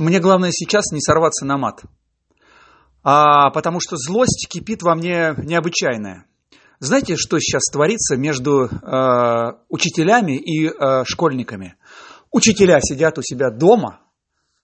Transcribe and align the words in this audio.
Мне 0.00 0.18
главное 0.18 0.50
сейчас 0.50 0.92
не 0.92 1.00
сорваться 1.02 1.44
на 1.44 1.58
мат. 1.58 1.82
А, 3.02 3.50
потому 3.50 3.80
что 3.80 3.96
злость 3.98 4.48
кипит 4.50 4.82
во 4.82 4.94
мне 4.94 5.34
необычайная. 5.36 6.24
Знаете, 6.78 7.16
что 7.16 7.38
сейчас 7.38 7.64
творится 7.70 8.16
между 8.16 8.64
э, 8.64 9.52
учителями 9.68 10.38
и 10.38 10.68
э, 10.68 11.04
школьниками? 11.04 11.74
Учителя 12.30 12.80
сидят 12.80 13.18
у 13.18 13.22
себя 13.22 13.50
дома, 13.50 14.00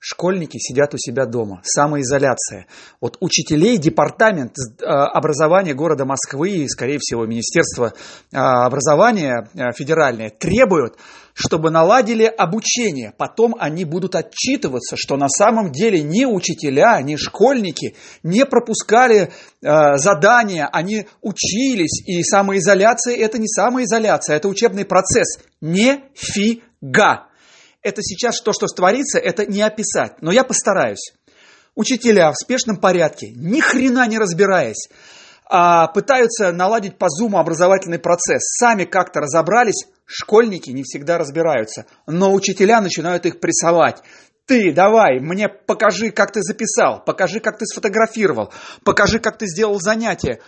школьники 0.08 0.56
сидят 0.58 0.94
у 0.94 0.98
себя 0.98 1.26
дома. 1.26 1.60
Самоизоляция. 1.64 2.66
Вот 3.00 3.16
учителей 3.18 3.76
департамент 3.76 4.52
э, 4.56 4.84
образования 4.84 5.74
города 5.74 6.04
Москвы 6.04 6.50
и, 6.50 6.68
скорее 6.68 6.98
всего, 7.00 7.26
Министерство 7.26 7.86
э, 7.86 8.36
образования 8.36 9.48
э, 9.52 9.72
федеральное 9.72 10.30
требуют, 10.30 10.94
чтобы 11.34 11.72
наладили 11.72 12.22
обучение. 12.22 13.14
Потом 13.18 13.56
они 13.58 13.84
будут 13.84 14.14
отчитываться, 14.14 14.94
что 14.96 15.16
на 15.16 15.28
самом 15.28 15.72
деле 15.72 16.00
ни 16.02 16.24
учителя, 16.24 17.02
ни 17.02 17.16
школьники 17.16 17.96
не 18.22 18.46
пропускали 18.46 19.32
задания, 19.60 20.68
они 20.72 21.08
учились. 21.20 22.00
И 22.06 22.22
самоизоляция– 22.22 23.16
это 23.18 23.38
не 23.38 23.48
самоизоляция, 23.48 24.36
это 24.36 24.46
учебный 24.46 24.84
процесс. 24.84 25.40
Нифига! 25.60 27.26
Это 27.86 28.02
сейчас 28.02 28.40
то, 28.40 28.52
что 28.52 28.66
творится, 28.66 29.20
это 29.20 29.46
не 29.46 29.62
описать. 29.62 30.20
Но 30.20 30.32
я 30.32 30.42
постараюсь. 30.42 31.12
Учителя 31.76 32.32
в 32.32 32.34
спешном 32.34 32.78
порядке, 32.78 33.28
ни 33.28 33.60
хрена 33.60 34.08
не 34.08 34.18
разбираясь, 34.18 34.88
а, 35.44 35.86
пытаются 35.86 36.50
наладить 36.50 36.98
по 36.98 37.08
зуму 37.08 37.38
образовательный 37.38 38.00
процесс. 38.00 38.42
Сами 38.58 38.86
как-то 38.86 39.20
разобрались, 39.20 39.86
школьники 40.04 40.70
не 40.70 40.82
всегда 40.82 41.16
разбираются, 41.16 41.86
но 42.08 42.34
учителя 42.34 42.80
начинают 42.80 43.24
их 43.24 43.38
прессовать. 43.38 44.02
Ты 44.46 44.72
давай, 44.72 45.20
мне 45.20 45.48
покажи, 45.48 46.10
как 46.10 46.32
ты 46.32 46.42
записал, 46.42 47.04
покажи, 47.04 47.38
как 47.38 47.56
ты 47.56 47.66
сфотографировал, 47.66 48.52
покажи, 48.82 49.20
как 49.20 49.38
ты 49.38 49.46
сделал 49.46 49.78
занятие. 49.78 50.40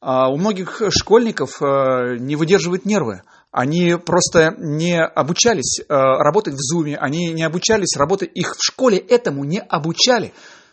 А 0.00 0.30
у 0.30 0.38
многих 0.38 0.80
школьников 0.88 1.60
э, 1.60 2.16
не 2.18 2.34
выдерживают 2.34 2.86
нервы. 2.86 3.22
Они 3.52 3.96
просто 3.96 4.54
не 4.58 4.98
обучались 4.98 5.80
э, 5.80 5.84
работать 5.88 6.54
в 6.54 6.60
зуме, 6.60 6.96
они 6.96 7.32
не 7.32 7.42
обучались 7.42 7.96
работать, 7.98 8.30
их 8.34 8.56
в 8.56 8.64
школе 8.64 8.96
этому 8.96 9.44
не 9.44 9.60
обучали. 9.60 10.32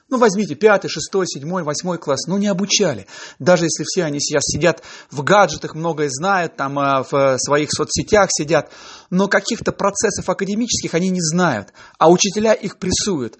Ну, 0.09 0.17
возьмите 0.17 0.55
пятый, 0.55 0.87
шестой, 0.87 1.27
седьмой, 1.27 1.63
восьмой 1.63 1.97
класс, 1.97 2.27
ну, 2.27 2.37
не 2.37 2.47
обучали. 2.47 3.07
Даже 3.39 3.65
если 3.65 3.83
все 3.83 4.05
они 4.05 4.21
сейчас 4.21 4.43
сидят 4.45 4.81
в 5.11 5.21
гаджетах, 5.21 5.75
многое 5.75 6.07
знают, 6.09 6.55
там 6.55 6.79
э, 6.79 7.03
в 7.11 7.37
своих 7.39 7.73
соцсетях 7.73 8.29
сидят, 8.31 8.71
но 9.09 9.27
каких-то 9.27 9.73
процессов 9.73 10.29
академических 10.29 10.93
они 10.93 11.09
не 11.09 11.21
знают, 11.21 11.73
а 11.99 12.09
учителя 12.09 12.53
их 12.53 12.77
прессуют. 12.77 13.37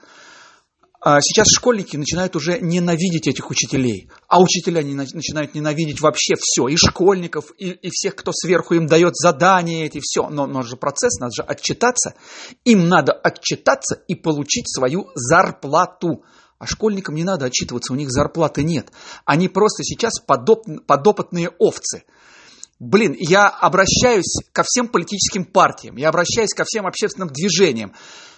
А 1.10 1.22
сейчас 1.22 1.48
школьники 1.56 1.96
начинают 1.96 2.36
уже 2.36 2.60
ненавидеть 2.60 3.30
этих 3.30 3.50
учителей, 3.50 4.10
а 4.28 4.42
учителя 4.42 4.82
начинают 4.82 5.56
ненавидеть 5.56 6.02
вообще 6.02 6.34
все, 6.38 6.68
и 6.68 6.76
школьников, 6.76 7.46
и, 7.58 7.70
и 7.70 7.90
всех, 7.90 8.14
кто 8.14 8.34
сверху 8.34 8.74
им 8.74 8.88
дает 8.88 9.16
задания 9.16 9.86
эти, 9.86 10.02
все. 10.04 10.28
Но, 10.28 10.48
но 10.48 10.64
же 10.64 10.76
процесс, 10.76 11.18
надо 11.22 11.32
же 11.34 11.44
отчитаться. 11.44 12.16
Им 12.66 12.90
надо 12.90 13.14
отчитаться 13.14 13.96
и 14.10 14.16
получить 14.16 14.66
свою 14.68 15.08
зарплату. 15.16 16.26
А 16.60 16.66
школьникам 16.66 17.16
не 17.16 17.24
надо 17.24 17.46
отчитываться, 17.46 17.94
у 17.94 17.96
них 17.96 18.12
зарплаты 18.12 18.64
нет. 18.64 18.92
Они 19.24 19.48
просто 19.48 19.86
сейчас 19.86 20.20
подоп, 20.20 20.66
подопытные 20.88 21.52
овцы. 21.58 22.04
Блин, 22.80 23.16
я 23.18 23.48
обращаюсь 23.48 24.36
ко 24.52 24.64
всем 24.64 24.90
политическим 24.90 25.46
партиям, 25.46 25.96
я 25.96 26.10
обращаюсь 26.10 26.54
ко 26.54 26.66
всем 26.66 26.86
общественным 26.86 27.30
движениям. 27.30 27.94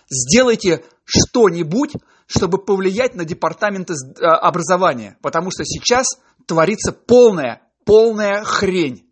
Сделайте 0.07 0.83
что-нибудь, 1.03 1.93
чтобы 2.29 2.59
повлиять 2.59 3.15
на 3.15 3.25
департаменты 3.25 3.93
э, 3.93 4.23
образования, 4.23 5.17
потому 5.21 5.49
что 5.49 5.65
сейчас 5.65 6.05
творится 6.45 6.91
полная, 6.91 7.63
полная 7.85 8.43
хрень. 8.43 9.08